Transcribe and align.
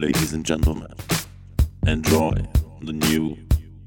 ladies 0.00 0.34
and 0.34 0.44
gentlemen, 0.44 0.92
enjoy 1.86 2.34
the 2.82 2.92
new 2.92 3.36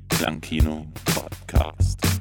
Clankino 0.09 0.91
podcast. 1.05 2.18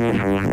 Mm-hmm. 0.00 0.49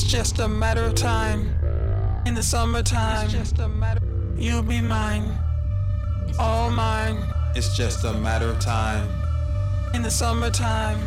It's 0.00 0.06
just 0.06 0.38
a 0.38 0.46
matter. 0.46 0.84
Of 0.84 0.94
time. 0.94 1.50
In 2.24 2.34
the 2.34 2.42
summertime 2.42 3.28
you'll 4.38 4.62
be 4.62 4.80
mine, 4.80 5.36
all 6.38 6.70
mine. 6.70 7.16
It's 7.56 7.76
just 7.76 8.04
a 8.04 8.12
matter 8.12 8.48
of 8.48 8.60
time. 8.60 9.08
In 9.94 10.02
the 10.02 10.10
summertime, 10.10 11.00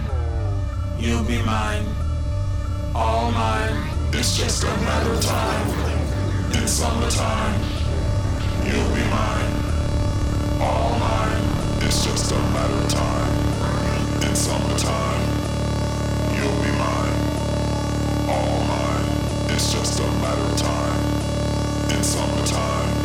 you'll 1.00 1.24
be 1.24 1.42
mine, 1.44 1.86
all 2.94 3.32
mine. 3.32 3.78
It's 4.12 4.38
just 4.38 4.64
a 4.64 4.76
matter 4.84 5.14
of 5.14 5.22
time. 5.22 5.70
In 6.52 6.68
summertime, 6.68 7.62
you'll 8.66 8.94
be 8.94 9.06
mine, 9.10 9.54
all 10.60 11.00
mine. 11.00 11.44
It's 11.88 12.04
just 12.04 12.30
a 12.34 12.40
matter 12.52 12.76
of 12.76 12.90
time. 12.90 14.22
In 14.28 14.36
summertime, 14.36 15.31
It's 19.64 19.74
just 19.74 20.00
a 20.00 20.08
matter 20.24 20.42
of 20.42 20.58
time 20.58 21.96
in 21.96 22.04
summertime. 22.04 23.01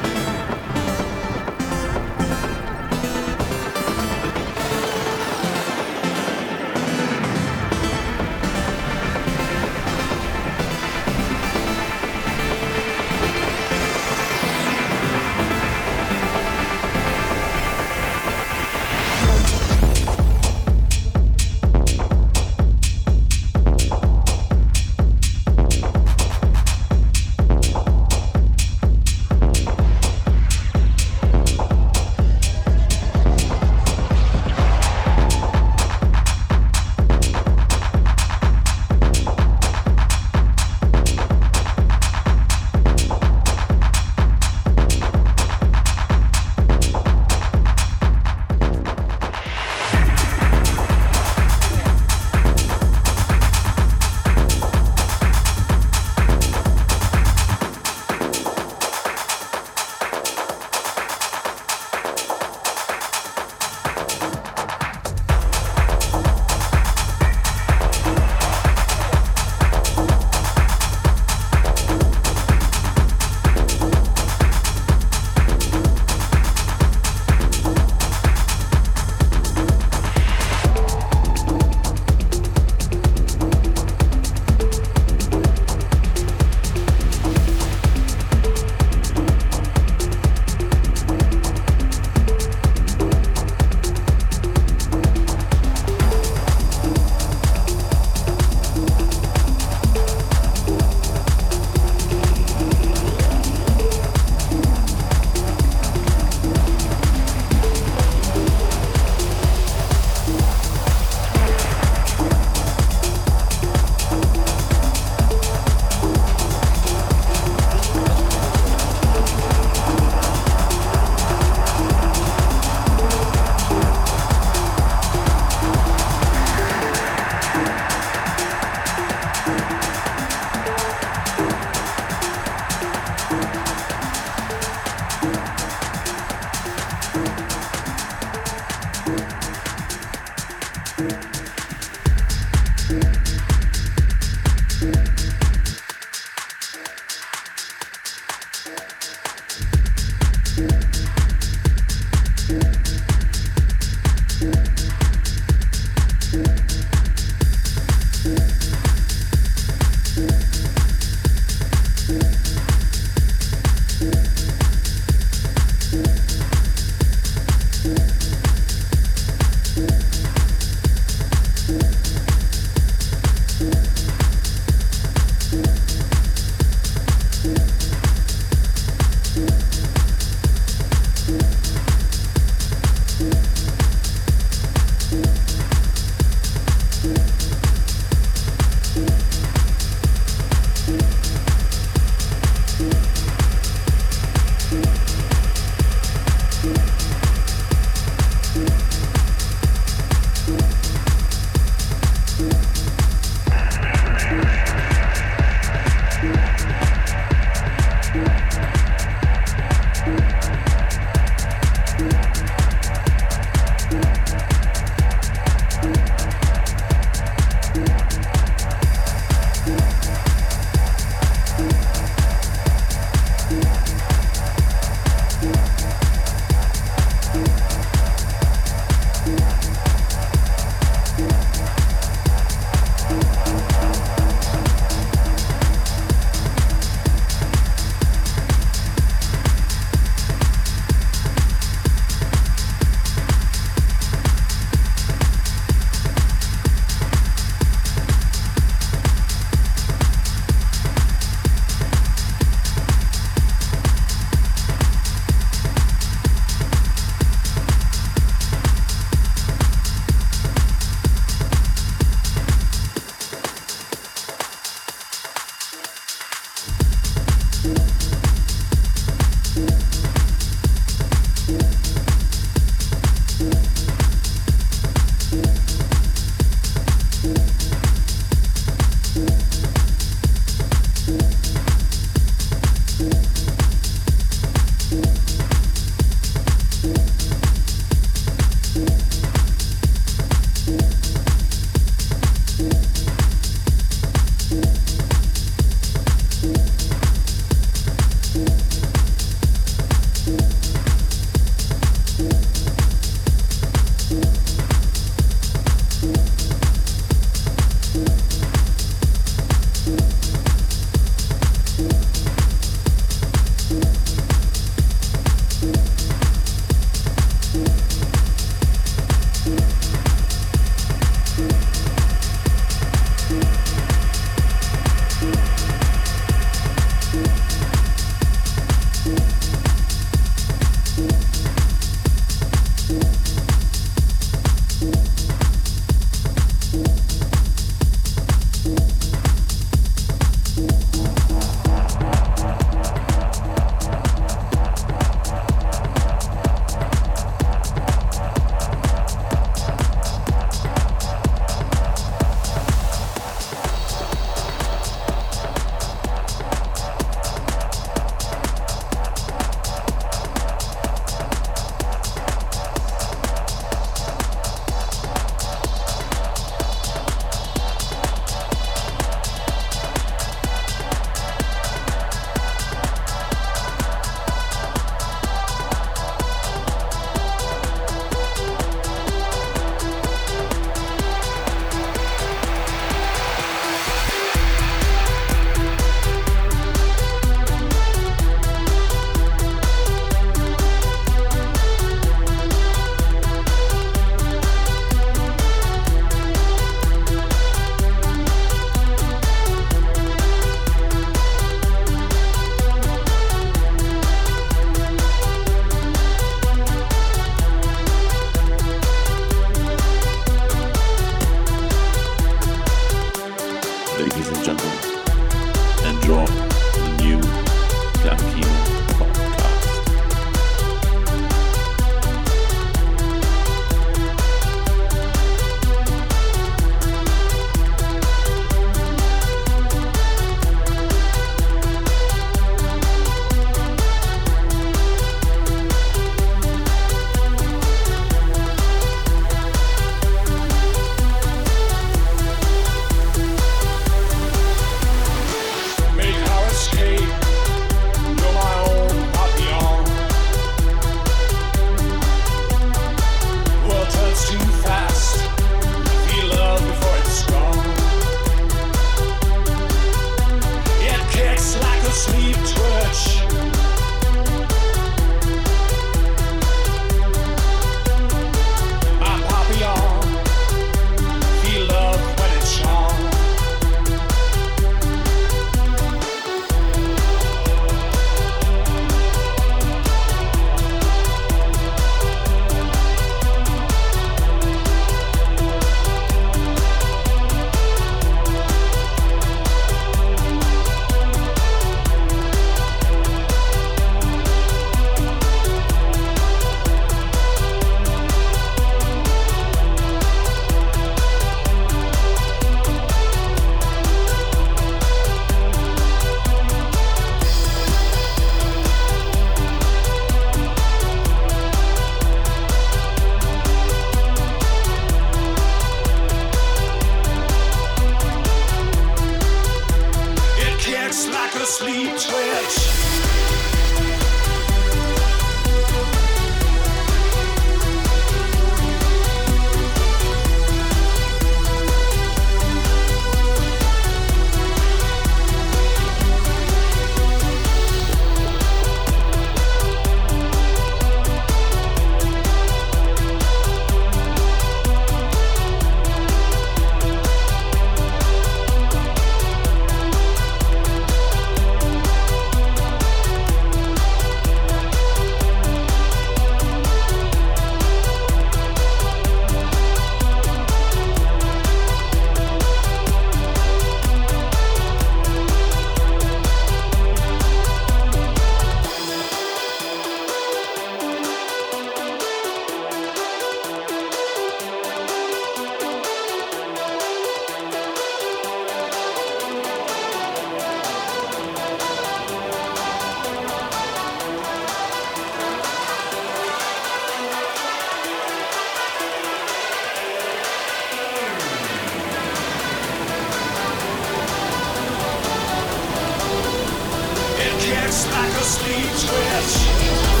Like 597.91 598.13
a 598.13 598.23
sleep 598.23 598.71
twitch. 598.79 600.00